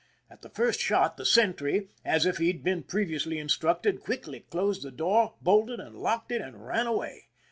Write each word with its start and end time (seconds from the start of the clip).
At 0.31 0.41
the 0.41 0.49
first 0.49 0.79
shot 0.79 1.15
the 1.17 1.25
sentry, 1.27 1.89
as 2.03 2.25
if 2.25 2.37
he 2.37 2.47
had 2.47 2.63
been 2.63 2.81
previously 2.81 3.37
instructed, 3.37 3.99
quickly 3.99 4.39
closed 4.49 4.81
the 4.81 4.89
door, 4.89 5.35
bolted 5.43 5.79
and 5.79 5.95
locked 5.95 6.31
it, 6.31 6.41
and 6.41 6.65
ran 6.65 6.87
away. 6.87 7.27